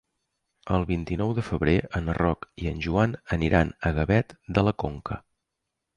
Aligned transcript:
El 0.77 0.85
vint-i-nou 0.91 1.33
de 1.39 1.43
febrer 1.49 1.75
en 2.01 2.09
Roc 2.19 2.49
i 2.63 2.71
en 2.71 2.81
Joan 2.87 3.15
aniran 3.37 3.75
a 3.91 3.95
Gavet 3.99 4.35
de 4.59 4.65
la 4.71 4.75
Conca. 4.87 5.21